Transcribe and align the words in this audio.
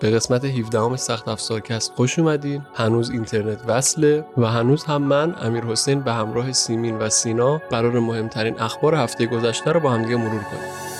به 0.00 0.10
قسمت 0.10 0.44
17 0.44 0.96
سخت 0.96 1.28
افزارکست 1.28 1.92
خوش 1.96 2.18
اومدین. 2.18 2.62
هنوز 2.74 3.10
اینترنت 3.10 3.58
وصله 3.66 4.24
و 4.36 4.46
هنوز 4.46 4.84
هم 4.84 5.02
من 5.02 5.34
امیر 5.42 5.64
حسین 5.64 6.00
به 6.00 6.12
همراه 6.12 6.52
سیمین 6.52 6.98
و 6.98 7.08
سینا 7.08 7.58
قرار 7.58 8.00
مهمترین 8.00 8.60
اخبار 8.60 8.94
هفته 8.94 9.26
گذشته 9.26 9.72
رو 9.72 9.80
با 9.80 9.90
همدیگه 9.90 10.16
مرور 10.16 10.42
کنیم. 10.42 10.93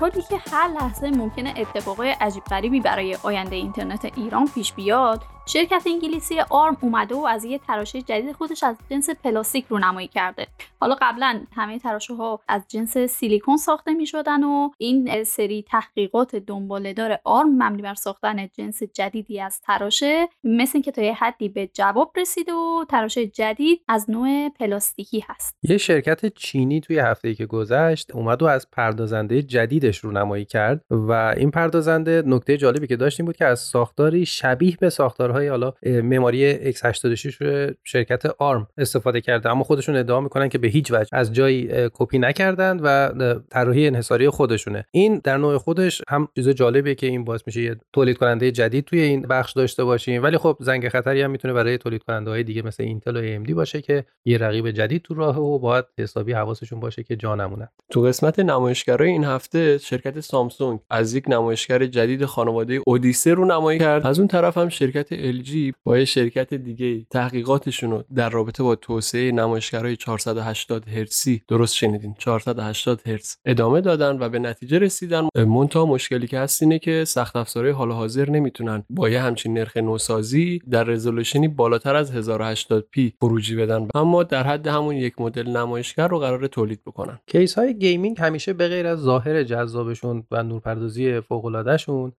حالی 0.00 0.22
که 0.22 0.38
هر 0.52 0.68
لحظه 0.68 1.10
ممکنه 1.10 1.54
اتفاقای 1.56 2.10
عجیب 2.20 2.44
غریبی 2.44 2.80
برای 2.80 3.18
آینده 3.22 3.56
اینترنت 3.56 4.04
ایران 4.04 4.48
پیش 4.54 4.72
بیاد 4.72 5.22
شرکت 5.48 5.82
انگلیسی 5.86 6.40
آرم 6.50 6.76
اومده 6.80 7.14
و 7.14 7.26
از 7.26 7.44
یه 7.44 7.58
تراشه 7.58 8.02
جدید 8.02 8.32
خودش 8.32 8.62
از 8.62 8.76
جنس 8.90 9.10
پلاستیک 9.10 9.64
رونمایی 9.68 10.08
کرده. 10.08 10.46
حالا 10.80 10.96
قبلا 11.00 11.40
همه 11.56 11.78
تراشه 11.78 12.14
ها 12.14 12.40
از 12.48 12.64
جنس 12.68 12.98
سیلیکون 12.98 13.56
ساخته 13.56 13.94
می 13.94 14.06
شدن 14.06 14.44
و 14.44 14.70
این 14.78 15.24
سری 15.24 15.62
تحقیقات 15.62 16.36
دنبالهدار 16.36 17.18
آرم 17.24 17.62
مبنی 17.62 17.82
بر 17.82 17.94
ساختن 17.94 18.48
جنس 18.52 18.82
جدیدی 18.82 19.40
از 19.40 19.60
تراشه 19.60 20.28
مثل 20.44 20.70
اینکه 20.74 20.90
تا 20.90 21.02
یه 21.02 21.14
حدی 21.14 21.48
به 21.48 21.70
جواب 21.74 22.12
رسید 22.16 22.48
و 22.48 22.84
تراشه 22.88 23.26
جدید 23.26 23.80
از 23.88 24.10
نوع 24.10 24.48
پلاستیکی 24.48 25.24
هست. 25.28 25.56
یه 25.62 25.78
شرکت 25.78 26.26
چینی 26.26 26.80
توی 26.80 26.98
هفته 26.98 27.34
که 27.34 27.46
گذشت 27.46 28.14
اومد 28.14 28.42
و 28.42 28.46
از 28.46 28.70
پردازنده 28.70 29.42
جدیدش 29.42 29.98
رونمایی 29.98 30.44
کرد 30.44 30.84
و 30.90 31.12
این 31.36 31.50
پردازنده 31.50 32.22
نکته 32.26 32.56
جالبی 32.56 32.86
که 32.86 32.96
داشتیم 32.96 33.26
بود 33.26 33.36
که 33.36 33.44
از 33.44 33.60
ساختاری 33.60 34.26
شبیه 34.26 34.76
به 34.80 34.90
ساختارهای 34.90 35.37
های 35.38 35.48
حالا 35.48 35.72
مموری 35.86 36.72
x86 36.72 37.42
شرکت 37.84 38.26
آرم 38.26 38.68
استفاده 38.78 39.20
کرده. 39.20 39.50
اما 39.50 39.64
خودشون 39.64 39.96
ادعا 39.96 40.20
می‌کنن 40.20 40.48
که 40.48 40.58
به 40.58 40.68
هیچ 40.68 40.92
وجه 40.92 41.08
از 41.12 41.32
جایی 41.32 41.68
کپی 41.92 42.18
نکردن 42.18 42.80
و 42.80 43.40
طراحی 43.50 43.86
انحصاری 43.86 44.28
خودشونه. 44.28 44.84
این 44.90 45.20
در 45.24 45.36
نوع 45.36 45.58
خودش 45.58 46.02
هم 46.08 46.28
چیز 46.34 46.48
جالبیه 46.48 46.94
که 46.94 47.06
این 47.06 47.24
باعث 47.24 47.40
میشه 47.46 47.62
یه 47.62 47.76
تولید 47.92 48.18
کننده 48.18 48.50
جدید 48.50 48.84
توی 48.84 49.00
این 49.00 49.22
بخش 49.22 49.52
داشته 49.52 49.84
باشیم. 49.84 50.22
ولی 50.22 50.38
خب 50.38 50.56
زنگ 50.60 50.88
خطری 50.88 51.22
هم 51.22 51.30
می‌تونه 51.30 51.54
برای 51.54 51.78
تولید 51.78 52.02
کننده 52.02 52.30
های 52.30 52.42
دیگه 52.42 52.62
مثل 52.62 52.82
اینتل 52.82 53.16
و 53.16 53.44
AMD 53.44 53.52
باشه 53.52 53.82
که 53.82 54.04
یه 54.24 54.38
رقیب 54.38 54.70
جدید 54.70 55.02
تو 55.02 55.14
راهه 55.14 55.38
و 55.38 55.58
باید 55.58 55.84
حسابی 55.98 56.32
حواسشون 56.32 56.80
باشه 56.80 57.02
که 57.02 57.16
جا 57.16 57.34
نمونن. 57.34 57.68
تو 57.90 58.02
قسمت 58.02 58.38
نمایشگرای 58.38 59.08
این 59.08 59.24
هفته 59.24 59.78
شرکت 59.78 60.20
سامسونگ 60.20 60.80
از 60.90 61.14
یک 61.14 61.24
نمایشگر 61.28 61.86
جدید 61.86 62.24
خانواده 62.24 62.80
اودیسه 62.86 63.34
رو 63.34 63.44
نمایی 63.44 63.78
کرد. 63.78 64.06
از 64.06 64.18
اون 64.18 64.28
طرف 64.28 64.58
هم 64.58 64.68
شرکت 64.68 65.12
LG 65.32 65.74
با 65.84 65.98
یه 65.98 66.04
شرکت 66.04 66.54
دیگه 66.54 67.06
تحقیقاتشون 67.10 67.90
رو 67.90 68.04
در 68.14 68.28
رابطه 68.28 68.62
با 68.62 68.76
توسعه 68.76 69.32
نمایشگرهای 69.32 69.96
480 69.96 70.88
هرتزی 70.88 71.42
درست 71.48 71.74
شنیدین؟ 71.74 72.14
480 72.18 73.08
هرتز. 73.08 73.36
ادامه 73.44 73.80
دادن 73.80 74.18
و 74.18 74.28
به 74.28 74.38
نتیجه 74.38 74.78
رسیدن 74.78 75.28
منتها 75.34 75.86
مشکلی 75.86 76.26
که 76.26 76.38
هست 76.38 76.62
اینه 76.62 76.78
که 76.78 77.04
سخت 77.04 77.36
افزارهای 77.36 77.72
حال 77.72 77.92
حاضر 77.92 78.30
نمی‌تونن 78.30 78.84
با 78.90 79.08
یه 79.08 79.20
همچین 79.20 79.58
نرخ 79.58 79.76
نوسازی 79.76 80.60
در 80.70 80.84
رزولوشنی 80.84 81.48
بالاتر 81.48 81.96
از 81.96 82.30
1080p 82.30 83.12
خروجی 83.20 83.56
بدن. 83.56 83.88
اما 83.94 84.22
در 84.22 84.42
حد 84.42 84.66
همون 84.66 84.96
یک 84.96 85.20
مدل 85.20 85.48
نمایشگر 85.48 86.08
رو 86.08 86.18
قرار 86.18 86.46
تولید 86.46 86.80
بکنن. 86.86 87.18
کیس 87.26 87.54
های 87.54 87.78
gaming 87.78 88.16
همیشه 88.20 88.52
به 88.52 88.68
غیر 88.68 88.86
از 88.86 88.98
ظاهر 88.98 89.42
جذابشون 89.42 90.24
و 90.30 90.42
نورپردازی 90.42 91.20
فوق 91.20 91.44
العاده 91.44 91.68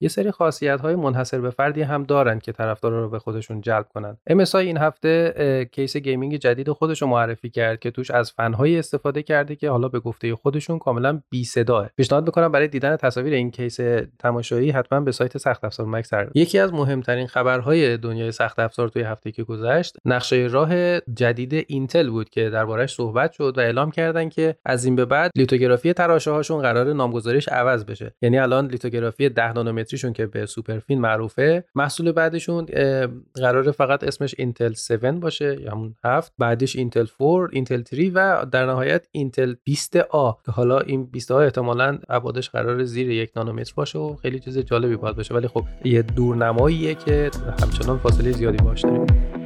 یه 0.00 0.08
سری 0.08 0.30
خاصیت 0.30 0.80
های 0.80 0.94
منحصر 0.96 1.40
به 1.40 1.50
فردی 1.50 1.82
هم 1.82 2.04
دارن 2.04 2.38
که 2.38 2.52
طرفدار 2.52 2.97
رو 3.00 3.10
به 3.10 3.18
خودشون 3.18 3.60
جلب 3.60 3.86
کنن. 3.94 4.16
MSI 4.30 4.54
این 4.54 4.76
هفته 4.76 5.68
کیس 5.72 5.96
gaming 5.96 6.36
جدید 6.36 6.72
خودش 6.72 7.02
رو 7.02 7.08
معرفی 7.08 7.50
کرد 7.50 7.78
که 7.78 7.90
توش 7.90 8.10
از 8.10 8.32
فنهایی 8.32 8.78
استفاده 8.78 9.22
کرده 9.22 9.56
که 9.56 9.70
حالا 9.70 9.88
به 9.88 10.00
گفته 10.00 10.34
خودشون 10.34 10.78
کاملا 10.78 11.20
بی 11.30 11.44
صداه 11.44 11.90
پیشنهاد 11.96 12.26
می‌کنم 12.26 12.52
برای 12.52 12.68
دیدن 12.68 12.96
تصاویر 12.96 13.34
این 13.34 13.50
کیس 13.50 13.78
تماشایی 14.18 14.70
حتما 14.70 15.00
به 15.00 15.12
سایت 15.12 15.38
سخت 15.38 15.64
افزار 15.64 15.86
مگ 15.86 16.08
سر 16.08 16.30
یکی 16.34 16.58
از 16.58 16.72
مهمترین 16.72 17.26
خبرهای 17.26 17.96
دنیای 17.96 18.32
سخت 18.32 18.58
افزار 18.58 18.88
توی 18.88 19.02
هفته 19.02 19.32
که 19.32 19.42
گذشت 19.42 19.96
نقشه 20.04 20.48
راه 20.50 21.00
جدید 21.00 21.64
اینتل 21.68 22.10
بود 22.10 22.30
که 22.30 22.50
دربارش 22.50 22.94
صحبت 22.94 23.32
شد 23.32 23.54
و 23.56 23.60
اعلام 23.60 23.90
کردن 23.90 24.28
که 24.28 24.56
از 24.64 24.84
این 24.84 24.96
به 24.96 25.04
بعد 25.04 25.30
لیتوگرافی 25.36 25.92
تراشه 25.92 26.30
هاشون 26.30 26.62
قرار 26.62 26.92
نامگذاریش 26.92 27.48
عوض 27.48 27.84
بشه. 27.84 28.14
یعنی 28.22 28.38
الان 28.38 28.66
لیتوگرافی 28.66 29.28
10 29.28 29.52
نانومتریشون 29.52 30.12
که 30.12 30.26
به 30.26 30.46
SuperFin 30.46 31.00
معروفه 31.00 31.64
محصول 31.74 32.12
بعدشون 32.12 32.66
قرار 33.34 33.70
فقط 33.70 34.04
اسمش 34.04 34.34
اینتل 34.38 34.72
7 34.90 35.04
باشه 35.04 35.60
یا 35.60 35.72
همون 35.72 35.94
7 36.04 36.32
بعدش 36.38 36.76
اینتل 36.76 37.06
4 37.18 37.48
اینتل 37.52 37.82
3 37.82 38.10
و 38.14 38.46
در 38.52 38.66
نهایت 38.66 39.06
اینتل 39.12 39.54
20 39.64 39.96
A. 39.96 40.32
که 40.46 40.52
حالا 40.52 40.78
این 40.78 41.04
20 41.04 41.30
A 41.30 41.40
احتمالاً 41.40 41.98
ابعادش 42.08 42.50
قرار 42.50 42.84
زیر 42.84 43.10
یک 43.10 43.30
نانومتر 43.36 43.72
باشه 43.76 43.98
و 43.98 44.16
خیلی 44.16 44.40
چیز 44.40 44.58
جالبی 44.58 44.96
باید 44.96 45.16
باشه. 45.16 45.34
ولی 45.34 45.48
خب 45.48 45.64
یه 45.84 46.02
دورنماییه 46.02 46.94
که 46.94 47.30
همچنان 47.62 47.98
فاصله 47.98 48.32
زیادی 48.32 48.64
باش 48.64 48.80
داریم. 48.80 49.37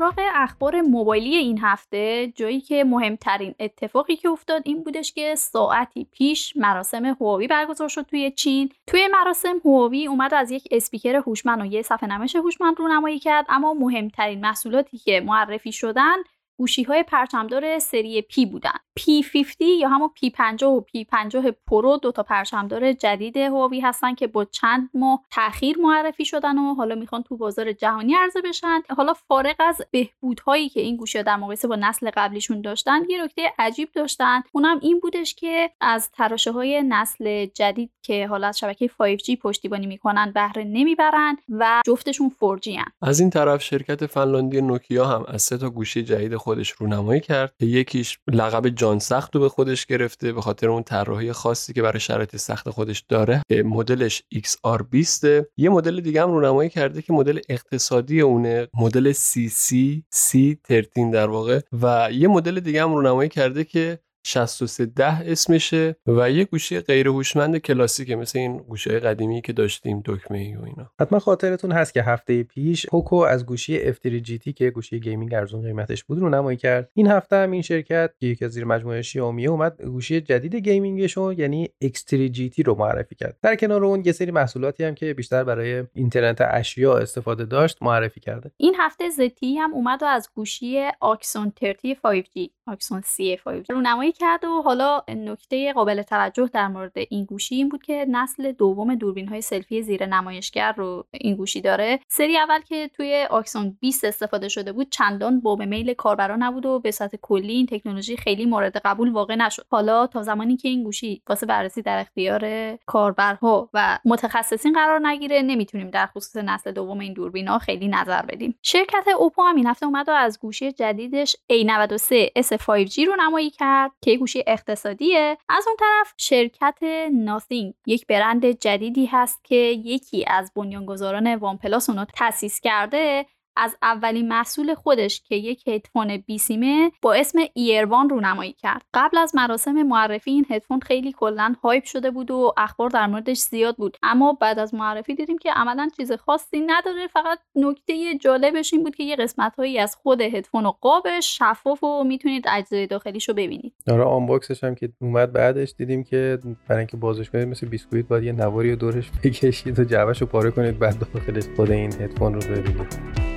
سراغ 0.00 0.20
اخبار 0.34 0.80
موبایلی 0.80 1.36
این 1.36 1.58
هفته 1.62 2.32
جایی 2.36 2.60
که 2.60 2.84
مهمترین 2.84 3.54
اتفاقی 3.60 4.16
که 4.16 4.28
افتاد 4.28 4.62
این 4.64 4.82
بودش 4.82 5.12
که 5.12 5.34
ساعتی 5.34 6.06
پیش 6.12 6.56
مراسم 6.56 7.04
هواوی 7.04 7.46
برگزار 7.46 7.88
شد 7.88 8.02
توی 8.02 8.30
چین. 8.30 8.72
توی 8.86 9.08
مراسم 9.12 9.60
هواوی 9.64 10.06
اومد 10.06 10.34
از 10.34 10.50
یک 10.50 10.68
اسپیکر 10.70 11.16
هوشمند 11.16 11.60
و 11.62 11.64
یه 11.64 11.82
صفحه 11.82 12.08
نمایش 12.08 12.36
هوشمند 12.36 12.78
رونمایی 12.78 13.18
کرد 13.18 13.46
اما 13.48 13.74
مهمترین 13.74 14.40
محصولاتی 14.40 14.98
که 14.98 15.20
معرفی 15.20 15.72
شدن 15.72 16.16
گوشی 16.60 16.82
های 16.82 17.02
پرچمدار 17.02 17.78
سری 17.78 18.22
P 18.22 18.46
بودن. 18.46 18.70
P50 19.00 19.60
یا 19.60 19.88
همون 19.88 20.10
P50 20.24 20.62
و 20.62 20.80
P50 20.80 21.52
Pro 21.66 21.96
دو 21.96 22.12
تا 22.12 22.22
پرچمدار 22.22 22.92
جدید 22.92 23.36
هواوی 23.36 23.80
هستن 23.80 24.14
که 24.14 24.26
با 24.26 24.44
چند 24.44 24.90
ماه 24.94 25.22
تاخیر 25.30 25.78
معرفی 25.78 26.24
شدن 26.24 26.58
و 26.58 26.74
حالا 26.74 26.94
می‌خوان 26.94 27.22
تو 27.22 27.36
بازار 27.36 27.72
جهانی 27.72 28.14
عرضه 28.14 28.40
بشن. 28.40 28.82
حالا 28.96 29.14
فارغ 29.14 29.56
از 29.58 29.82
بهبودهایی 29.90 30.68
که 30.68 30.80
این 30.80 30.96
گوشی 30.96 31.22
در 31.22 31.36
مقایسه 31.36 31.68
با 31.68 31.76
نسل 31.76 32.10
قبلیشون 32.16 32.60
داشتن 32.60 33.00
یه 33.10 33.24
نکته 33.24 33.52
عجیب 33.58 33.88
داشتن. 33.92 34.42
اونم 34.52 34.78
این 34.82 35.00
بودش 35.00 35.34
که 35.34 35.70
از 35.80 36.10
تراشه 36.10 36.52
های 36.52 36.82
نسل 36.82 37.46
جدید 37.46 37.90
که 38.02 38.26
حالا 38.26 38.46
از 38.46 38.58
شبکه 38.58 38.88
5G 38.88 39.36
پشتیبانی 39.42 39.86
می‌کنن 39.86 40.32
بهره 40.32 40.64
نمی‌برن 40.64 41.36
و 41.48 41.82
جفتشون 41.86 42.30
4G 42.40 42.68
هن. 42.68 42.92
از 43.02 43.20
این 43.20 43.30
طرف 43.30 43.62
شرکت 43.62 44.06
فنلاندی 44.06 44.60
نوکیا 44.60 45.06
هم 45.06 45.24
از 45.28 45.42
سه 45.42 45.58
تا 45.58 45.70
گوشی 45.70 46.02
جدید 46.02 46.36
خودش 46.50 46.70
رونمایی 46.70 47.20
کرد. 47.20 47.54
که 47.60 47.66
یکیش 47.66 48.18
لقب 48.32 48.68
جان 48.68 48.98
سخت 48.98 49.34
رو 49.34 49.40
به 49.40 49.48
خودش 49.48 49.86
گرفته 49.86 50.32
به 50.32 50.40
خاطر 50.40 50.68
اون 50.68 50.82
طراحی 50.82 51.32
خاصی 51.32 51.72
که 51.72 51.82
برای 51.82 52.00
شرایط 52.00 52.36
سخت 52.36 52.70
خودش 52.70 53.04
داره. 53.08 53.42
که 53.48 53.62
مدلش 53.62 54.22
XR20 54.34 55.24
یه 55.56 55.70
مدل 55.70 56.00
دیگه 56.00 56.22
هم 56.22 56.30
رونمایی 56.30 56.70
کرده 56.70 57.02
که 57.02 57.12
مدل 57.12 57.40
اقتصادی 57.48 58.20
اونه. 58.20 58.68
مدل 58.74 59.12
CC 59.12 59.74
C13 60.14 61.12
در 61.12 61.26
واقع. 61.26 61.60
و 61.82 62.08
یه 62.12 62.28
مدل 62.28 62.60
دیگه 62.60 62.82
هم 62.82 62.94
رونمایی 62.94 63.28
کرده 63.28 63.64
که 63.64 63.98
6310 64.30 65.22
اسمشه 65.26 65.96
و 66.06 66.30
یه 66.30 66.44
گوشی 66.44 66.80
غیر 66.80 67.08
هوشمند 67.08 67.58
کلاسیکه 67.58 68.16
مثل 68.16 68.38
این 68.38 68.58
گوشی 68.58 68.90
قدیمی 68.90 69.42
که 69.42 69.52
داشتیم 69.52 70.02
دکمه 70.04 70.38
ای 70.38 70.56
و 70.56 70.64
اینا. 70.64 70.90
حتما 71.00 71.18
خاطرتون 71.18 71.72
هست 71.72 71.94
که 71.94 72.02
هفته 72.02 72.42
پیش 72.42 72.86
پوکو 72.86 73.16
از 73.16 73.46
گوشی 73.46 73.92
F3 73.92 74.26
GT 74.26 74.54
که 74.54 74.70
گوشی 74.70 75.00
gaming 75.00 75.34
ارزون 75.34 75.62
قیمتش 75.62 76.04
بود 76.04 76.18
رو 76.18 76.28
نمایی 76.28 76.56
کرد. 76.56 76.90
این 76.94 77.06
هفته 77.06 77.36
هم 77.36 77.50
این 77.50 77.62
شرکت 77.62 78.10
که 78.20 78.26
یکی 78.26 78.44
از 78.44 78.50
زیر 78.50 78.64
مجموعه 78.64 79.02
شیائومی 79.02 79.46
اومد 79.46 79.82
گوشی 79.82 80.20
جدید 80.20 80.54
gaming 80.54 81.01
ش 81.01 81.16
رو 81.16 81.32
یعنی 81.32 81.68
X3 81.84 82.36
GT 82.36 82.64
رو 82.66 82.74
معرفی 82.74 83.14
کرد. 83.14 83.36
در 83.42 83.56
کنار 83.56 83.84
اون 83.84 84.02
یه 84.04 84.12
سری 84.12 84.30
محصولاتی 84.30 84.84
هم 84.84 84.94
که 84.94 85.14
بیشتر 85.14 85.44
برای 85.44 85.84
اینترنت 85.94 86.38
اشیا 86.40 86.98
استفاده 86.98 87.44
داشت 87.44 87.82
معرفی 87.82 88.20
کرده. 88.20 88.50
این 88.56 88.74
هفته 88.78 89.10
ZTE 89.10 89.56
هم 89.56 89.74
اومد 89.74 90.02
و 90.02 90.06
از 90.06 90.28
گوشی 90.34 90.88
Axon 91.00 91.52
30 91.60 91.94
5G 91.94 92.50
Axon 92.66 93.00
3 93.04 93.36
5G 93.36 93.70
رو 93.70 93.80
نمایی 93.80 94.12
کرد 94.20 94.44
و 94.44 94.62
حالا 94.62 95.02
نکته 95.08 95.72
قابل 95.72 96.02
توجه 96.02 96.50
در 96.52 96.68
مورد 96.68 96.92
این 97.08 97.24
گوشی 97.24 97.54
این 97.54 97.68
بود 97.68 97.82
که 97.82 98.06
نسل 98.08 98.52
دوم 98.52 98.94
دوربین 98.94 99.28
های 99.28 99.40
سلفی 99.40 99.82
زیر 99.82 100.06
نمایشگر 100.06 100.72
رو 100.72 101.06
این 101.10 101.36
گوشی 101.36 101.60
داره. 101.60 102.00
سری 102.08 102.38
اول 102.38 102.60
که 102.60 102.88
توی 102.88 103.26
Axon 103.30 103.76
20 103.80 104.04
استفاده 104.04 104.48
شده 104.48 104.72
بود 104.72 104.90
چندان 104.90 105.40
باب 105.40 105.56
میل 105.56 105.92
کاربران 105.94 106.42
نبود 106.42 106.66
و 106.66 106.78
به 106.78 106.90
صورت 106.90 107.16
کلی 107.16 107.52
این 107.52 107.66
تکنولوژی 107.66 108.16
خیلی 108.16 108.46
مورد 108.46 108.76
قبول 108.76 109.10
واقع 109.12 109.34
نشد. 109.34 109.66
حالا 109.70 110.06
تا 110.06 110.22
زمانی 110.22 110.56
که 110.56 110.68
این 110.68 110.84
گوشی 110.84 111.22
واسه 111.28 111.46
بررسی 111.46 111.82
در 111.82 111.98
اختیار 111.98 112.76
کاربرها 112.86 113.70
و 113.74 113.98
متخصصین 114.04 114.72
قرار 114.72 115.06
نگیره 115.06 115.42
نمی‌تونیم 115.42 115.90
در 115.90 116.06
خصوص 116.06 116.36
نسل 116.36 116.72
دوم 116.72 116.98
این 116.98 117.12
دوربینا 117.12 117.58
خیلی 117.58 117.88
نظر 117.88 118.22
بدیم. 118.22 118.58
شرکت 118.62 119.04
اوپو 119.18 119.42
هم 119.42 119.56
این 119.56 119.66
هفته 119.66 119.86
اومد 119.86 120.08
و 120.08 120.12
از 120.12 120.38
گوشی 120.40 120.72
جدیدش 120.72 121.36
A93s 121.52 122.28
5G 122.38 122.98
رو 123.06 123.16
نمایی 123.18 123.50
کرد. 123.50 123.90
که 124.02 124.16
گوشی 124.16 124.44
اقتصادیه. 124.46 125.38
از 125.48 125.64
اون 125.66 125.76
طرف 125.78 126.14
شرکت 126.16 126.78
Nothing 127.12 127.74
یک 127.86 128.06
برند 128.06 128.46
جدیدی 128.46 129.06
هست 129.06 129.44
که 129.44 129.56
یکی 129.84 130.24
از 130.28 130.52
بنیانگذاران 130.56 131.34
OnePlus 131.34 131.90
اونو 131.90 132.04
تأسیس 132.04 132.60
کرده. 132.60 133.26
از 133.56 133.76
اولین 133.82 134.28
محصول 134.28 134.74
خودش 134.74 135.20
که 135.20 135.34
یک 135.34 135.68
هدفون 135.68 136.16
بیسیمه 136.16 136.92
با 137.02 137.14
اسم 137.14 137.38
Ear 137.54 137.81
One 137.81 138.08
رونمایی 138.08 138.52
کرد. 138.52 138.82
قبل 138.94 139.18
از 139.18 139.34
مراسم 139.34 139.82
معرفی 139.82 140.30
این 140.30 140.46
هدفون 140.50 140.80
خیلی 140.80 141.12
کلا 141.12 141.54
hype 141.62 141.84
شده 141.84 142.10
بود 142.10 142.30
و 142.30 142.52
اخبار 142.56 142.90
در 142.90 143.06
موردش 143.06 143.38
زیاد 143.38 143.76
بود. 143.76 143.96
اما 144.02 144.32
بعد 144.32 144.58
از 144.58 144.74
معرفی 144.74 145.14
دیدیم 145.14 145.38
که 145.38 145.52
عملا 145.52 145.88
چیز 145.96 146.12
خاصی 146.12 146.60
نداره. 146.60 147.06
فقط 147.06 147.38
نکته 147.54 148.18
جالبش 148.18 148.74
این 148.74 148.82
بود 148.82 148.96
که 148.96 149.04
یه 149.04 149.16
قسمت 149.16 149.56
هایی 149.56 149.78
از 149.78 149.96
خود 149.96 150.20
هدفون 150.20 150.66
و 150.66 150.72
قابش 150.80 151.38
شفاف 151.38 151.84
و 151.84 152.04
می‌تونید 152.04 152.44
اجزای 152.48 152.86
داخلیش 152.86 153.28
رو 153.28 153.34
ببینید. 153.34 153.72
آره 153.90 154.04
unbox 154.04 154.47
ش 154.47 154.64
هم 154.64 154.74
که 154.74 154.88
اومد 155.00 155.32
بعدش 155.32 155.74
دیدیم 155.78 156.04
که 156.04 156.38
برای 156.68 156.78
اینکه 156.78 156.96
بازش 156.96 157.30
کنید 157.30 157.48
مثل 157.48 157.68
بیسکویت 157.68 158.08
باید 158.08 158.24
یه 158.24 158.32
نواری 158.32 158.76
دورش 158.76 159.10
بکشید 159.24 159.78
و 159.78 159.84
جعبش 159.84 160.20
رو 160.20 160.26
پاره 160.26 160.50
کنید 160.50 160.78
بعد 160.78 160.98
داخلش 160.98 161.44
خود 161.56 161.70
این 161.70 161.92
هدفون 161.92 162.34
رو 162.34 162.40
ببینید. 162.40 163.29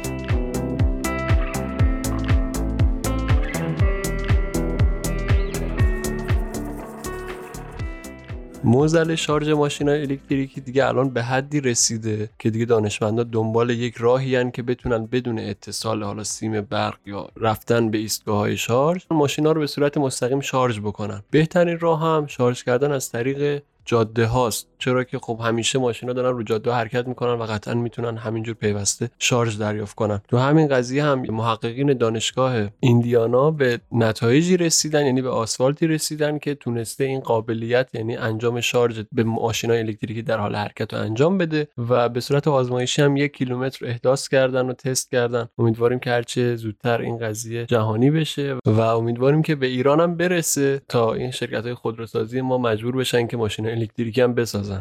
معضل 8.66 9.16
شارژ 9.16 9.50
ماشین 9.50 9.90
های 9.90 10.02
الکتریکی 10.02 10.62
دیگه 10.62 10.86
الان 10.86 11.10
به 11.10 11.24
حدی 11.24 11.62
رسیده 11.62 12.30
که 12.40 12.50
دیگه 12.50 12.66
دانشمندا 12.66 13.24
دنبال 13.24 13.70
یک 13.70 13.96
راهی 13.98 14.36
هن 14.36 14.52
که 14.52 14.64
بتونن 14.64 15.06
بدون 15.06 15.40
اتصال 15.40 16.04
حالا 16.04 16.24
سیم 16.24 16.62
برق 16.62 16.98
یا 17.06 17.30
رفتن 17.38 17.92
به 17.92 17.98
ایستگاه 17.98 18.38
های 18.38 18.58
شارژ 18.58 19.02
ماشینا 19.12 19.52
رو 19.52 19.62
به 19.62 19.68
صورت 19.68 19.98
مستقیم 19.98 20.42
شارژ 20.42 20.80
بکنن. 20.80 21.24
بهترین 21.32 21.80
راه 21.80 22.02
هم 22.02 22.28
شارژ 22.28 22.64
کردن 22.64 22.92
از 22.92 23.12
طریق 23.12 23.64
جاده 23.86 24.26
هاست 24.26 24.68
چرا 24.84 25.04
که 25.04 25.20
خب 25.20 25.40
همیشه 25.44 25.80
ماشینا 25.80 26.14
دارن 26.14 26.38
رو 26.38 26.44
جاده 26.44 26.72
حرکت 26.72 27.08
می‌کنن 27.08 27.34
و 27.34 27.44
قطعا 27.44 27.74
می‌تونن 27.74 28.18
همینجور 28.18 28.56
پیوسته 28.56 29.10
شارژ 29.20 29.58
دریافت 29.58 29.96
کنن. 29.96 30.22
تو 30.28 30.38
همین 30.38 30.68
قضیه 30.68 31.04
هم 31.04 31.22
محققین 31.22 31.94
دانشگاه 31.94 32.54
ایندیانا 32.80 33.52
به 33.52 33.80
نتایجی 33.92 34.58
رسیدن 34.58 35.06
یعنی 35.06 35.22
به 35.22 35.30
آسفالتی 35.30 35.88
رسیدن 35.88 36.38
که 36.38 36.56
تونسته 36.56 37.04
این 37.04 37.20
قابلیت 37.20 37.90
یعنی 37.94 38.16
انجام 38.16 38.62
شارژ 38.62 39.00
به 39.12 39.24
ماشینای 39.24 39.80
الکتریکی 39.80 40.22
در 40.22 40.38
حال 40.38 40.56
حرکت 40.56 40.94
رو 40.94 41.00
انجام 41.00 41.38
بده 41.38 41.68
و 41.90 42.10
به 42.10 42.20
صورت 42.20 42.48
آزمایشی 42.48 43.02
هم 43.02 43.18
یک 43.18 43.34
کیلومتر 43.34 43.86
احداث 43.86 44.28
کردن 44.28 44.70
و 44.70 44.74
تست 44.74 45.12
کردن. 45.12 45.48
امیدواریم 45.58 46.00
که 46.00 46.10
هرچه 46.10 46.56
زودتر 46.56 47.02
این 47.02 47.18
قضیه 47.18 47.66
جهانی 47.66 48.12
بشه 48.12 48.58
و 48.66 48.80
امیدواریم 48.80 49.42
که 49.42 49.56
به 49.56 49.66
ایران 49.66 50.00
هم 50.00 50.18
برسه 50.18 50.82
تا 50.90 51.14
این 51.14 51.32
شرکت 51.32 51.64
های 51.64 51.74
خودروسازی 51.74 52.42
ما 52.42 52.58
مجبور 52.58 52.96
بشن 52.96 53.28
که 53.28 53.38
ماشین 53.38 53.68
الکتریکی 53.68 54.22
هم 54.22 54.34
بسازن. 54.34 54.73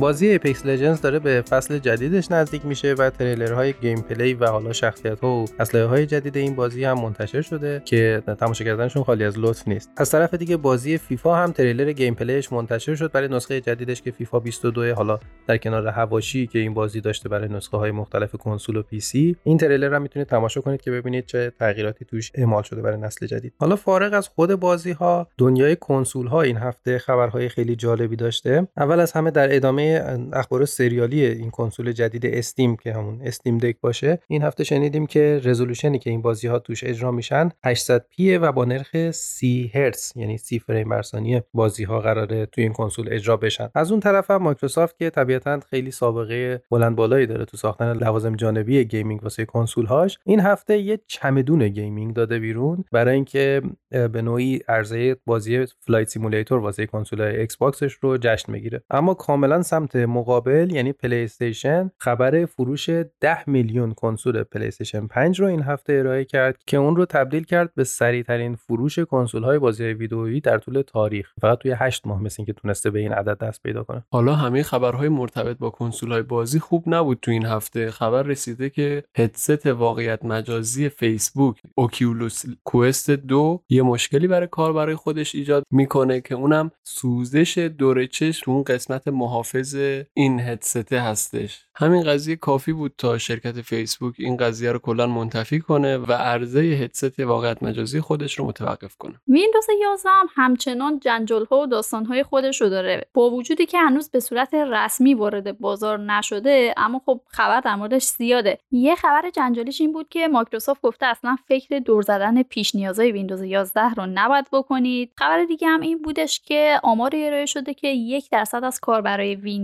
بازی 0.00 0.28
Apex 0.28 0.66
Legends 0.66 1.00
داره 1.00 1.18
به 1.18 1.42
فصل 1.50 1.78
جدیدش 1.78 2.30
نزدیک 2.30 2.66
میشه 2.66 2.94
و 2.94 3.10
تریلرهای 3.10 3.72
gameplay 3.72 4.34
و 4.34 4.46
حالا 4.46 4.72
شخصیت 4.72 5.20
ها 5.20 5.28
و 5.28 5.44
اسلحه 5.58 5.84
های 5.84 6.06
جدید 6.06 6.36
این 6.36 6.54
بازی 6.54 6.84
هم 6.84 7.00
منتشر 7.00 7.42
شده 7.42 7.82
که 7.84 8.22
تماشا 8.40 8.64
کردنشون 8.64 9.02
خالی 9.02 9.24
از 9.24 9.38
لطف 9.38 9.68
نیست. 9.68 9.90
از 9.96 10.10
طرف 10.10 10.34
دیگه 10.34 10.56
بازی 10.56 10.98
فیفا 10.98 11.36
هم 11.36 11.52
تریلر 11.52 11.92
gameplay 11.92 12.14
ش 12.14 12.52
منتشر 12.52 12.94
شد 12.94 13.12
برای 13.12 13.28
نسخه 13.28 13.60
جدیدش 13.60 14.02
که 14.02 14.10
فیفا 14.10 14.40
22 14.40 14.94
حالا 14.94 15.18
در 15.46 15.56
کنار 15.56 15.86
حواشی 15.86 16.46
که 16.46 16.58
این 16.58 16.74
بازی 16.74 17.00
داشته 17.00 17.28
برای 17.28 17.48
نسخه 17.48 17.76
های 17.76 17.90
مختلف 17.90 18.36
کنسول 18.36 18.76
و 18.76 18.82
PC. 18.82 19.36
این 19.44 19.58
تریلر 19.58 19.94
هم 19.94 20.02
می‌تونید 20.02 20.28
تماشا 20.28 20.60
کنید 20.60 20.80
که 20.80 20.90
ببینید 20.90 21.26
چه 21.26 21.52
تغییراتی 21.58 22.04
توش 22.04 22.30
اعمال 22.34 22.62
شده 22.62 22.82
برای 22.82 23.00
نسل 23.00 23.26
جدید. 23.26 23.52
حالا 23.58 23.76
فارغ 23.76 24.14
از 24.14 24.28
خود 24.28 24.54
بازی 24.54 24.92
ها 24.92 25.28
دنیای 25.38 25.76
کنسول 25.76 26.26
ها 26.26 26.42
این 26.42 26.56
هفته 26.56 26.98
خبرهای 26.98 27.48
خیلی 27.48 27.76
جالبی 27.76 28.16
داشته. 28.16 28.68
اول 28.76 29.00
از 29.00 29.12
همه 29.12 29.30
در 29.30 29.56
ادامه 29.56 29.89
اخبار 30.32 30.64
سریالی 30.64 31.24
این 31.24 31.50
کنسول 31.50 31.92
جدید 31.92 32.26
Steam 32.26 32.76
که 32.76 32.92
همون 32.92 33.20
Steam 33.24 33.58
Deck 33.58 33.76
باشه 33.80 34.18
این 34.28 34.42
هفته 34.42 34.64
شنیدیم 34.64 35.06
که 35.06 35.40
رزولوشنی 35.44 35.98
که 35.98 36.10
این 36.10 36.22
بازی 36.22 36.48
ها 36.48 36.58
توش 36.58 36.84
اجرا 36.84 37.10
میشن 37.10 37.48
800 37.64 38.06
p 38.10 38.17
ئه 38.17 38.38
و 38.38 38.52
با 38.52 38.64
نرخ 38.64 39.10
30 39.10 39.70
هرتز 39.74 40.12
یعنی 40.16 40.38
30 40.38 40.58
فریم 40.58 40.88
بر 40.88 41.02
ثانیه 41.02 41.44
بازی 41.54 41.84
ها 41.84 42.00
قراره 42.00 42.46
توی 42.46 42.64
این 42.64 42.72
کنسول 42.72 43.08
اجرا 43.12 43.36
بشن. 43.36 43.68
از 43.74 43.90
اون 43.90 44.00
طرف 44.00 44.30
هم 44.30 44.42
مایکروسافت 44.42 44.98
که 44.98 45.10
طبیعتا 45.10 45.60
خیلی 45.70 45.90
سابقه 45.90 46.62
بلند 46.70 46.96
بالایی 46.96 47.26
داره 47.26 47.44
تو 47.44 47.56
ساختن 47.56 47.92
لوازم 47.92 48.36
جانبی 48.36 48.84
gaming 48.84 49.22
واسه 49.22 49.44
کنسول 49.44 49.86
هاش 49.86 50.18
این 50.24 50.40
هفته 50.40 50.78
یه 50.78 51.00
چمدون 51.06 51.68
gaming 51.68 52.14
داده 52.14 52.38
بیرون 52.38 52.84
برای 52.92 53.14
اینکه 53.14 53.62
به 53.90 54.22
نوعی 54.22 54.60
عرضه 54.68 55.16
بازی 55.26 55.66
Flight 55.66 56.08
Simulator 56.08 56.58
واسه 56.58 56.86
کنسول 56.86 57.20
ایکس 57.20 57.56
باکسش 57.56 57.92
رو 57.92 58.18
جشن 58.18 58.52
بگیره 58.52 58.82
اما 58.90 59.14
کاملا 59.14 59.62
سمت 59.80 59.96
مقابل 59.96 60.70
یعنی 60.72 60.92
پلی 60.92 61.24
استیشن 61.24 61.90
خبر 61.98 62.44
فروش 62.46 62.90
10 63.20 63.50
میلیون 63.50 63.92
کنسول 63.92 64.42
پلی 64.42 64.66
استیشن 64.66 65.06
5 65.06 65.40
رو 65.40 65.46
این 65.46 65.62
هفته 65.62 65.92
ارائه 65.92 66.24
کرد 66.24 66.58
که 66.66 66.76
اون 66.76 66.96
رو 66.96 67.04
تبدیل 67.04 67.44
کرد 67.44 67.74
به 67.74 67.84
سریع 67.84 68.22
ترین 68.22 68.54
فروش 68.54 68.98
کنسول 68.98 69.44
های 69.44 69.58
بازی 69.58 69.84
ویدئویی 69.84 70.40
در 70.40 70.58
طول 70.58 70.82
تاریخ. 70.82 71.32
فقط 71.40 71.58
توی 71.58 71.74
8 71.78 72.06
ماه 72.06 72.22
مثل 72.22 72.36
اینکه 72.38 72.52
تونسته 72.52 72.90
به 72.90 72.98
این 72.98 73.12
عدد 73.12 73.38
دست 73.38 73.62
پیدا 73.62 73.84
کنه. 73.84 74.04
حالا 74.12 74.34
همه 74.34 74.62
خبرهای 74.62 75.08
مرتبط 75.08 75.58
با 75.58 75.70
کنسول 75.70 76.12
های 76.12 76.22
بازی 76.22 76.58
خوب 76.58 76.84
نبود 76.86 77.18
تو 77.22 77.30
این 77.30 77.46
هفته. 77.46 77.90
خبر 77.90 78.22
رسیده 78.22 78.70
که 78.70 79.04
هدست 79.16 79.66
واقعیت 79.66 80.24
مجازی 80.24 80.88
فیسبوک 80.88 81.60
Oculus 81.74 82.44
Quest 82.64 83.10
دو 83.10 83.62
یه 83.68 83.82
مشکلی 83.82 84.26
برای 84.26 84.48
کاربرای 84.50 84.94
خودش 84.94 85.34
ایجاد 85.34 85.64
می‌کنه 85.70 86.20
که 86.20 86.34
اونم 86.34 86.70
سوزش 86.82 87.58
دور 87.58 88.06
چشم 88.06 88.44
تو 88.44 88.50
اون 88.50 88.62
قسمت 88.62 89.08
محافظ 89.08 89.69
این 90.14 90.40
هدسته 90.40 91.00
هستش. 91.00 91.64
همین 91.74 92.02
قضیه 92.02 92.36
کافی 92.36 92.72
بود 92.72 92.92
تا 92.98 93.18
شرکت 93.18 93.60
فیسبوک 93.60 94.14
این 94.18 94.36
قضیه 94.36 94.72
رو 94.72 94.78
کلا 94.78 95.06
منتفی 95.06 95.60
کنه 95.60 95.98
و 95.98 96.12
عرضه 96.12 96.60
هدست 96.60 97.20
واقعیت 97.20 97.62
مجازی 97.62 98.00
خودش 98.00 98.38
رو 98.38 98.44
متوقف 98.44 98.96
کنه. 98.96 99.20
ویندوز 99.28 99.66
11 99.82 100.10
هم 100.10 100.26
همچنان 100.34 100.98
جنجال 100.98 101.44
ها 101.44 101.60
و 101.60 101.66
داستان 101.66 102.06
های 102.06 102.22
خودش 102.22 102.60
رو 102.60 102.68
داره. 102.68 103.06
با 103.14 103.30
وجودی 103.30 103.66
که 103.66 103.78
هنوز 103.78 104.10
به 104.10 104.20
صورت 104.20 104.54
رسمی 104.54 105.14
وارد 105.14 105.58
بازار 105.58 105.98
نشده 105.98 106.74
اما 106.76 107.02
خب 107.06 107.20
خبر 107.26 107.60
در 107.60 107.74
موردش 107.74 108.04
زیاده. 108.04 108.58
یه 108.70 108.94
خبر 108.94 109.30
جنجالیش 109.30 109.80
این 109.80 109.92
بود 109.92 110.08
که 110.08 110.28
مایکروسافت 110.28 110.80
گفته 110.80 111.06
اصلا 111.06 111.36
فکر 111.48 111.78
دور 111.78 112.02
زدن 112.02 112.42
پیش 112.42 112.74
نیازهای 112.74 113.12
ویندوز 113.12 113.42
11 113.42 113.88
رو 113.88 114.06
نباید 114.06 114.46
بکنید. 114.52 115.12
خبر 115.16 115.44
دیگه 115.44 115.68
هم 115.68 115.80
این 115.80 116.02
بودش 116.02 116.40
که 116.40 116.80
آماری 116.82 117.26
ارائه 117.26 117.46
شده 117.46 117.74
که 117.74 117.88
یک 117.88 118.30
درصد 118.30 118.64
از 118.64 118.80
کاربرای 118.80 119.34
ویندوز 119.34 119.59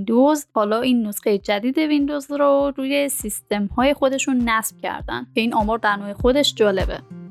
حالا 0.54 0.80
این 0.80 1.06
نسخه 1.06 1.38
جدید 1.38 1.78
ویندوز 1.78 2.30
رو 2.30 2.72
روی 2.76 3.08
سیستم 3.08 3.66
های 3.66 3.94
خودشون 3.94 4.48
نصب 4.48 4.76
کردن 4.82 5.26
که 5.34 5.40
این 5.40 5.54
آمار 5.54 5.78
در 5.78 5.96
نوع 5.96 6.12
خودش 6.12 6.54
جالبه. 6.54 7.25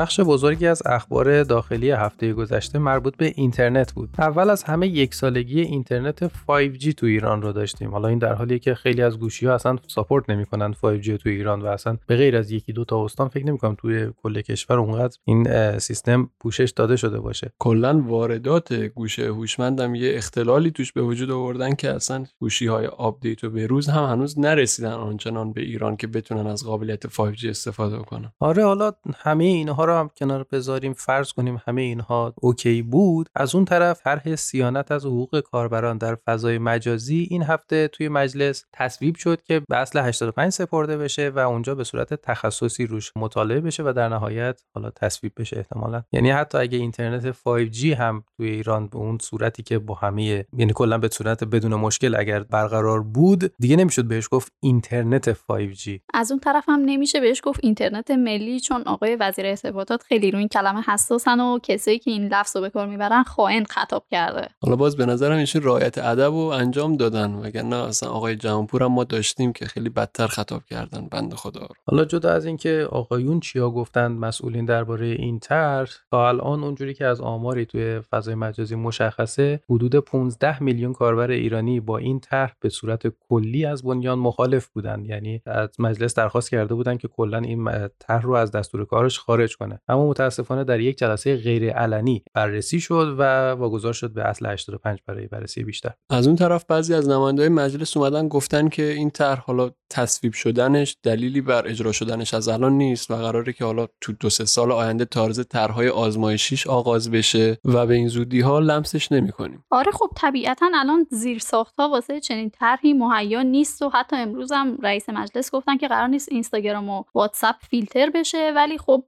بخش 0.00 0.20
بزرگی 0.20 0.66
از 0.66 0.82
اخبار 0.86 1.42
داخلی 1.42 1.90
هفته 1.90 2.32
گذشته 2.32 2.78
مربوط 2.78 3.16
به 3.16 3.32
اینترنت 3.36 3.92
بود. 3.92 4.08
اول 4.18 4.50
از 4.50 4.62
همه 4.62 4.88
یک 4.88 5.14
سالگی 5.14 5.60
اینترنت 5.60 6.28
5G 6.28 6.94
تو 6.96 7.06
ایران 7.06 7.42
رو 7.42 7.52
داشتیم. 7.52 7.90
حالا 7.90 8.08
این 8.08 8.18
در 8.18 8.34
حالیه 8.34 8.58
که 8.58 8.74
خیلی 8.74 9.02
از 9.02 9.18
گوشی 9.18 9.46
ها 9.46 9.54
اصلا 9.54 9.76
support 9.86 10.30
نمی‌کنن 10.30 10.72
5G 10.72 11.22
تو 11.22 11.28
ایران 11.28 11.62
و 11.62 11.66
اصلا 11.66 11.98
به 12.06 12.16
غیر 12.16 12.36
از 12.36 12.50
یکی 12.50 12.72
دو 12.72 12.84
تا 12.84 13.04
استان 13.04 13.28
فکر 13.28 13.46
نمی‌کنم 13.46 13.74
توی 13.78 14.10
کل 14.22 14.40
کشور 14.40 14.78
اونقدر 14.78 15.16
این 15.24 15.78
سیستم 15.78 16.30
پوشش 16.40 16.72
داده 16.76 16.96
شده 16.96 17.20
باشه. 17.20 17.52
کلا 17.58 18.00
واردات 18.00 18.72
گوشی 18.72 19.26
هوشمندم 19.26 19.94
یه 19.94 20.12
اختلالی 20.14 20.70
توش 20.70 20.92
به 20.92 21.02
وجود 21.02 21.30
آوردن 21.30 21.74
که 21.74 21.90
اصلا 21.90 22.24
گوشی 22.38 22.66
های 22.66 22.86
update 22.86 23.44
و 23.44 23.50
به 23.50 23.66
روز 23.66 23.88
هم 23.88 24.04
هنوز 24.04 24.38
نرسیدن 24.38 24.92
آنچنان 24.92 25.52
به 25.52 25.60
ایران 25.60 25.96
که 25.96 26.06
بتونن 26.06 26.46
از 26.46 26.64
قابلیت 26.64 27.06
5G 27.06 27.44
استفاده 27.44 27.98
کنن. 27.98 28.32
آره 28.38 28.64
حالا 28.64 28.92
همه 29.16 29.44
اینها 29.44 29.84
رو 29.90 29.96
هم 29.96 30.10
کنار 30.16 30.46
بذاریم 30.52 30.92
فرض 30.92 31.32
کنیم 31.32 31.60
همه 31.66 31.82
اینها 31.82 32.34
اوکی 32.36 32.82
بود. 32.82 33.28
از 33.34 33.54
اون 33.54 33.64
طرف 33.64 34.00
طرح 34.02 34.36
سیانت 34.36 34.92
از 34.92 35.06
حقوق 35.06 35.40
کاربران 35.40 35.98
در 35.98 36.14
فضای 36.14 36.58
مجازی 36.58 37.26
این 37.30 37.42
هفته 37.42 37.88
توی 37.88 38.08
مجلس 38.08 38.64
تصویب 38.72 39.16
شد 39.16 39.42
که 39.42 39.62
به 39.68 39.76
اصل 39.76 39.98
85 39.98 40.52
سپرده 40.52 40.98
بشه 40.98 41.28
و 41.28 41.38
اونجا 41.38 41.74
به 41.74 41.84
صورت 41.84 42.14
تخصصی 42.14 42.86
روش 42.86 43.12
مطالعه 43.16 43.60
بشه 43.60 43.82
و 43.82 43.92
در 43.96 44.08
نهایت 44.08 44.62
حالا 44.74 44.90
تصویب 44.90 45.32
بشه 45.36 45.56
احتمالا. 45.56 46.02
یعنی 46.12 46.30
حتی 46.30 46.58
اگه 46.58 46.78
اینترنت 46.78 47.32
5G 47.32 47.84
هم 47.84 48.24
توی 48.36 48.50
ایران 48.50 48.86
به 48.86 48.96
اون 48.96 49.18
صورتی 49.18 49.62
که 49.62 49.78
با 49.78 49.94
همه 49.94 50.46
یعنی 50.56 50.72
کلا 50.74 50.98
به 50.98 51.08
صورت 51.08 51.44
بدون 51.44 51.74
مشکل 51.74 52.14
اگر 52.14 52.42
برقرار 52.42 53.02
بود 53.02 53.52
دیگه 53.58 53.76
نمی‌شد 53.76 54.04
بهش 54.04 54.28
گفت 54.30 54.52
اینترنت 54.60 55.32
5G 55.32 55.90
از 56.14 56.30
اون 56.30 56.40
طرف 56.40 56.64
هم 56.68 56.80
نمیشه 56.84 57.20
بهش 57.20 57.40
گفت 57.44 57.60
اینترنت 57.62 58.10
ملی 58.10 58.60
چون 58.60 58.82
آقای 58.82 59.16
وزیر 59.16 59.46
ارتباطات 59.80 60.02
خیلی 60.02 60.30
روی 60.30 60.38
این 60.38 60.48
کلمه 60.48 60.80
حساسن 60.80 61.40
و 61.40 61.58
کسایی 61.62 61.98
که 61.98 62.10
این 62.10 62.28
لفظ 62.28 62.56
رو 62.56 62.62
به 62.62 62.70
کار 62.70 62.86
می‌برن 62.86 63.22
خائن 63.22 63.64
خطاب 63.64 64.04
کرده. 64.10 64.48
حالا 64.62 64.76
باز 64.76 64.96
به 64.96 65.06
نظرم 65.06 65.38
ایشون 65.38 65.62
رعایت 65.62 65.98
ادب 65.98 66.32
و 66.32 66.46
انجام 66.46 66.96
دادن 66.96 67.34
وگرنه 67.34 67.76
اصلا 67.76 68.10
آقای 68.10 68.36
جهانپور 68.36 68.82
هم 68.82 68.92
ما 68.92 69.04
داشتیم 69.04 69.52
که 69.52 69.64
خیلی 69.64 69.88
بدتر 69.88 70.26
خطاب 70.26 70.62
کردن 70.64 71.08
بنده 71.10 71.36
خدا 71.36 71.60
رو. 71.60 71.74
حالا 71.86 72.04
جدا 72.04 72.32
از 72.32 72.44
اینکه 72.44 72.88
آقایون 72.90 73.40
چیا 73.40 73.70
گفتند 73.70 74.20
مسئولین 74.20 74.64
درباره 74.64 75.06
این 75.06 75.38
طرح 75.38 75.90
تا 76.10 76.28
الان 76.28 76.64
اونجوری 76.64 76.94
که 76.94 77.06
از 77.06 77.20
آماری 77.20 77.66
توی 77.66 78.00
فضای 78.00 78.34
مجازی 78.34 78.74
مشخصه 78.74 79.60
حدود 79.70 79.96
15 79.96 80.62
میلیون 80.62 80.92
کاربر 80.92 81.30
ایرانی 81.30 81.80
با 81.80 81.98
این 81.98 82.20
طرح 82.20 82.52
به 82.60 82.68
صورت 82.68 83.02
کلی 83.28 83.66
از 83.66 83.82
بنیان 83.82 84.18
مخالف 84.18 84.66
بودند 84.66 85.06
یعنی 85.06 85.42
از 85.46 85.68
مجلس 85.78 86.14
درخواست 86.14 86.50
کرده 86.50 86.74
بودند 86.74 86.98
که 86.98 87.08
کلا 87.08 87.38
این 87.38 87.88
طرح 87.98 88.22
رو 88.22 88.32
از 88.32 88.50
دستور 88.50 88.84
کارش 88.84 89.18
خارج 89.18 89.56
کنه 89.56 89.69
اما 89.88 90.08
متاسفانه 90.08 90.64
در 90.64 90.80
یک 90.80 90.98
جلسه 90.98 91.36
غیر 91.36 91.72
علنی 91.72 92.24
بررسی 92.34 92.80
شد 92.80 93.16
و 93.18 93.50
واگذار 93.50 93.92
شد 93.92 94.12
به 94.12 94.24
اصل 94.24 94.46
85 94.46 94.98
برای 95.06 95.26
بررسی 95.26 95.64
بیشتر. 95.64 95.90
از 96.10 96.26
اون 96.26 96.36
طرف 96.36 96.64
بعضی 96.64 96.94
از 96.94 97.08
نمایندهای 97.08 97.48
مجلس 97.48 97.96
اومدن 97.96 98.28
گفتن 98.28 98.68
که 98.68 98.82
این 98.82 99.10
طرح 99.10 99.40
حالا 99.40 99.70
تصویب 99.90 100.32
شدنش 100.32 100.96
دلیلی 101.02 101.40
بر 101.40 101.66
اجرا 101.66 101.92
شدنش 101.92 102.34
از 102.34 102.48
الان 102.48 102.72
نیست 102.72 103.10
و 103.10 103.16
قراره 103.16 103.52
که 103.52 103.64
حالا 103.64 103.86
تو 104.00 104.12
دو 104.12 104.30
سه 104.30 104.44
سال 104.44 104.72
آینده 104.72 105.04
تارز 105.04 105.46
طرحهای 105.48 105.88
آزمایشیش 105.88 106.66
آغاز 106.66 107.10
بشه 107.10 107.58
و 107.64 107.86
به 107.86 107.94
این 107.94 108.08
زودی 108.08 108.40
ها 108.40 108.58
لمسش 108.58 109.12
نمی‌کنیم 109.12 109.64
آره 109.70 109.92
خب 109.92 110.10
طبیعتا 110.16 110.66
الان 110.74 111.06
زیر 111.10 111.38
ساخت 111.38 111.74
ها 111.78 111.88
واسه 111.88 112.20
چنین 112.20 112.50
طرحی 112.50 112.92
مهیا 112.92 113.42
نیست 113.42 113.82
و 113.82 113.88
حتی 113.88 114.16
امروز 114.16 114.52
هم 114.52 114.78
رئیس 114.82 115.08
مجلس 115.08 115.50
گفتن 115.50 115.76
که 115.76 115.88
قرار 115.88 116.08
نیست 116.08 116.28
اینستاگرام 116.32 116.88
و 116.88 117.04
واتساپ 117.14 117.56
فیلتر 117.70 118.10
بشه 118.10 118.52
ولی 118.56 118.78
خب 118.78 119.04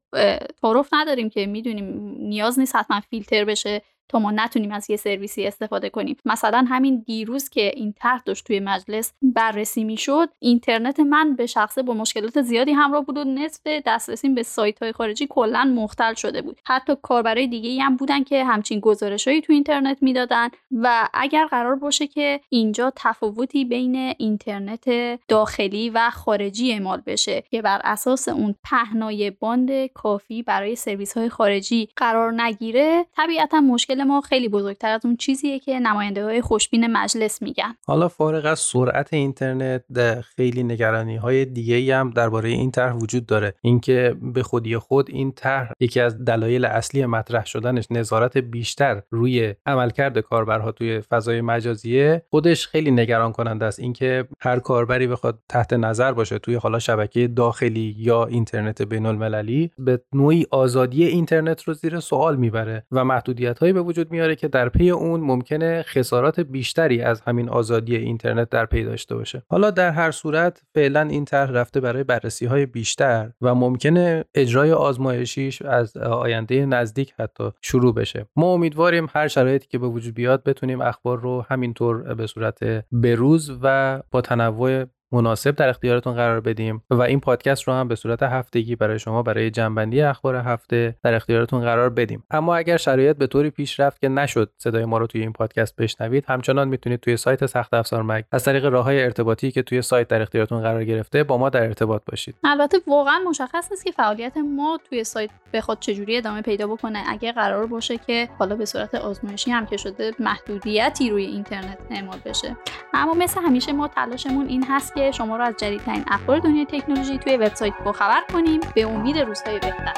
تعارف 0.63 0.89
نداریم 0.93 1.31
که 1.31 1.47
می‌دونیم 1.47 2.15
نیاز 2.19 2.59
نیست 2.59 2.77
حتما 2.77 3.01
فیلتر 3.01 3.45
بشه. 3.45 3.83
تا 4.09 4.19
ما 4.19 4.31
نتونیم 4.31 4.73
از 4.73 4.91
یه 4.91 4.97
سرویسی 4.97 5.47
استفاده 5.47 5.91
کنیم. 5.91 6.17
مثلا 6.25 6.65
همین 6.69 7.03
دیروز 7.07 7.49
که 7.49 7.73
این 7.77 7.93
طرح 7.93 8.23
داشت 8.27 8.47
توی 8.47 8.61
مجلس 8.61 9.13
بررسی 9.23 9.85
می‌شد 9.85 10.29
اینترنت 10.39 11.01
من 11.01 11.37
به 11.37 11.47
شخصه 11.47 11.83
با 11.83 11.95
مشکلات 11.95 12.43
زیادی 12.43 12.73
همراه 12.73 13.05
بود 13.05 13.19
و 13.19 13.25
نصف 13.25 13.61
دسترسی 13.87 14.29
به 14.29 14.43
سایت 14.43 14.83
های 14.83 14.93
خارجی 14.93 15.27
کلا 15.31 15.65
مختل 15.65 16.15
شده 16.15 16.43
بود. 16.43 16.61
حتی 16.67 16.93
کاربرای 17.03 17.47
دیگه 17.47 17.83
هم 17.83 17.97
بودن 17.97 18.25
که 18.25 18.45
همچین 18.45 18.81
گزارشهایی 18.81 19.41
تو 19.41 19.53
اینترنت 19.53 20.03
می‌دادن 20.03 20.49
و 20.73 21.09
اگر 21.15 21.47
قرار 21.47 21.75
باشه 21.75 22.07
که 22.07 22.41
اینجا 22.49 22.93
تفاوتی 22.97 23.65
بین 23.65 23.97
اینترنت 24.19 24.85
داخلی 25.29 25.91
و 25.91 26.11
خارجی 26.11 26.73
اعمال 26.73 27.03
بشه 27.07 27.45
که 27.51 27.63
بر 27.63 27.81
اساس 27.85 28.29
اون 28.29 28.55
پهنای 28.65 29.31
باند 29.31 29.87
کافی 29.87 30.43
برای 30.43 30.77
سرویس 30.77 31.17
های 31.17 31.29
خارجی 31.29 31.89
قرار 31.97 32.43
نگیره 32.43 33.07
طبیعتا 33.17 33.61
مشکل 33.61 33.92
ما 34.01 34.21
خیلی 34.21 34.49
بزرگتر 34.49 34.93
از 34.93 35.01
اون 35.05 35.17
چیزیه 35.17 35.59
که 35.59 35.79
نماینده 35.79 36.25
های 36.25 36.41
خوشبین 36.41 36.87
مجلس 36.87 37.43
میگن. 37.43 37.75
حالا 37.87 38.09
فارغ 38.09 38.47
از 38.47 38.59
سرعت 38.59 39.15
اینترنت 39.15 39.85
خیلی 40.21 40.63
نگرانی 40.63 41.17
های 41.17 41.45
دیگه 41.45 41.97
هم 41.97 42.11
درباره 42.11 42.49
این 42.49 42.71
طرح 42.71 42.95
وجود 42.95 43.27
داره. 43.27 43.55
اینکه 43.61 44.17
به 44.23 44.43
خودی 44.43 44.79
خود 44.79 45.11
این 45.11 45.33
طرح 45.33 45.71
یکی 45.81 46.01
از 46.01 46.25
دلایل 46.25 46.65
اصلی 46.65 47.07
مطرح 47.07 47.45
شدنش 47.47 47.87
نظارت 47.91 48.39
بیشتر 48.39 49.03
روی 49.11 49.55
عملکرد 49.67 50.19
کاربرها 50.19 50.73
توی 50.73 51.01
فضای 51.01 51.41
مجازیه 51.41 52.23
خودش 52.31 52.67
خیلی 52.67 52.91
نگران 52.91 53.33
کننده 53.33 53.65
است. 53.65 53.81
اینکه 53.81 54.29
هر 54.41 54.59
کاربری 54.59 55.07
بخواد 55.07 55.39
تحت 55.49 55.73
نظر 55.73 56.13
باشه 56.13 56.39
توی 56.39 56.55
حالا 56.55 56.79
شبکه 56.79 57.29
داخلی 57.29 57.95
یا 57.99 58.25
اینترنت 58.25 58.83
بین 58.83 59.07
المللی 59.07 59.71
به 59.79 60.01
نوعی 60.13 60.47
آزادی 60.51 61.05
اینترنت 61.05 61.63
رو 61.63 61.75
زیر 61.75 62.01
سوال 62.01 62.37
می‌بره 62.37 62.87
و 62.93 63.05
محدودیت 63.05 63.59
های 63.59 63.73
به 63.73 63.82
وجود 63.83 64.11
میاره 64.11 64.37
که 64.37 64.49
در 64.49 64.69
پی 64.69 64.91
اون 64.91 65.21
ممکنه 65.21 65.83
خسارات 65.83 66.41
بیشتری 66.41 67.03
از 67.03 67.21
همین 67.21 67.49
آزادی 67.49 67.97
اینترنت 67.97 68.51
در 68.51 68.67
پی 68.67 68.85
داشته 68.85 69.15
باشه. 69.15 69.43
حالا 69.49 69.71
در 69.71 69.91
هر 69.91 70.11
صورت 70.11 70.63
فعلا 70.75 71.01
این 71.01 71.25
طرح 71.25 71.51
رفته 71.51 71.81
برای 71.81 72.05
بررسی 72.05 72.47
های 72.47 72.67
بیشتر 72.67 73.31
و 73.41 73.55
ممکنه 73.55 74.25
اجرای 74.35 74.73
آزمایشیش 74.73 75.63
از 75.63 75.97
آینده 75.97 76.67
نزدیک 76.67 77.15
حتی 77.19 77.51
شروع 77.63 77.95
بشه. 77.95 78.27
ما 78.37 78.53
امیدواریم 78.53 79.07
هر 79.15 79.29
شرایطی 79.29 79.67
که 79.69 79.79
به 79.79 79.87
وجود 79.87 80.15
بیاد 80.15 80.45
بتونیم 80.45 80.81
اخبار 80.81 81.21
رو 81.21 81.45
همینطور 81.49 82.15
به 82.15 82.27
صورت 82.27 82.85
بروز 82.93 83.59
و 83.63 84.01
با 84.11 84.21
تنوع 84.21 84.85
مناسب 85.13 85.51
در 85.51 85.69
اختیارتون 85.69 86.15
قرار 86.15 86.41
بدیم 86.41 86.83
و 86.91 87.03
این 87.03 87.21
پادکست 87.21 87.63
رو 87.63 87.75
هم 87.75 87.89
به 87.89 87.95
صورت 87.95 88.23
هفتگی 88.23 88.77
برای 88.77 88.99
شما 88.99 89.23
برای 89.23 89.51
جنبندی 89.51 90.03
اخبار 90.03 90.37
هفته 90.37 90.97
در 91.03 91.15
اختیارتون 91.15 91.61
قرار 91.61 91.91
بدیم. 91.91 92.25
اما 92.31 92.57
اگر 92.57 92.77
شرایط 92.77 93.17
به 93.17 93.27
طوری 93.27 93.51
پیش 93.51 93.81
رفت 93.81 94.01
که 94.01 94.09
نشد 94.09 94.51
صدای 94.59 94.85
ما 94.85 94.99
رو 94.99 95.07
توی 95.07 95.21
این 95.21 95.33
پادکست 95.33 95.77
بشنوید 95.77 96.25
همچنان 96.29 96.69
می‌تونید 96.69 97.01
توی 97.01 97.17
سایت 97.17 97.47
سخت 97.47 97.75
افزار 97.75 98.03
مک 98.03 98.25
از 98.33 98.45
طریق 98.45 98.65
راه 98.65 98.85
های 98.85 99.03
ارتباطی 99.05 99.51
که 99.51 99.63
توی 99.63 99.83
سایت 99.83 100.09
در 100.09 100.23
اختیارتون 100.23 100.63
قرار 100.63 100.85
گرفته 100.85 101.25
با 101.25 101.39
ما 101.39 101.49
در 101.49 101.63
ارتباط 101.63 102.03
باشید. 102.07 102.35
البته 102.45 102.79
واقعا 102.87 103.19
مشخص 103.29 103.71
نیست 103.71 103.85
که 103.85 103.93
فعالیت 103.93 104.37
ما 104.37 104.79
توی 104.89 105.05
سایت 105.05 105.31
بخواد 105.53 105.79
چجوری 105.81 106.17
ادامه 106.17 106.43
پیدا 106.43 106.67
بکنه. 106.67 107.05
اگه 107.09 107.33
قرار 107.33 107.67
باشه 107.67 107.99
که 107.99 108.29
حالا 108.39 108.57
به 108.57 108.65
صورت 108.65 108.95
آزمایشی 108.95 109.51
هم 109.51 109.67
که 109.67 109.77
شده 109.77 110.13
محدودیتی 110.19 111.11
روی 111.11 111.25
اینترنت 111.25 111.79
اعمال 111.91 112.19
بشه. 112.25 112.57
اما 112.95 113.15
مثل 113.15 113.41
همیشه 113.41 113.73
ما 113.73 113.89
تلاشمون 113.89 114.47
این 114.47 114.65
هست 114.69 114.95
که 115.03 115.11
شما 115.13 115.37
رو 115.37 115.45
از 115.45 115.55
جدیدترین 115.57 116.05
اخبار 116.11 116.39
دنیای 116.39 116.67
تکنولوژی 116.67 117.19
توی 117.19 117.37
وبسایت 117.37 117.75
خبر 117.95 118.23
کنیم. 118.33 118.61
به 118.75 118.87
امید 118.87 119.19
روزهای 119.19 119.59
بهتر. 119.59 119.93